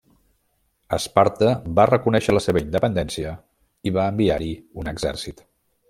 [0.97, 1.51] Esparta
[1.81, 3.37] va reconèixer la seva independència
[3.91, 5.47] i va enviar-hi un exèrcit.